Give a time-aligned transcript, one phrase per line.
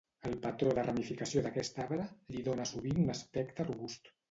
[0.27, 4.15] El patró de ramificació d'aquest arbre li dóna sovint un aspecte robust.